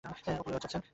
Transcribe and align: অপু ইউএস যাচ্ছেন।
অপু 0.03 0.49
ইউএস 0.49 0.61
যাচ্ছেন। 0.63 0.81